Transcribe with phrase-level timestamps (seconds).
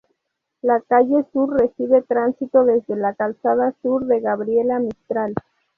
[0.63, 5.35] La calle sur recibe tránsito desde la calzada sur de Gabriela Mistral.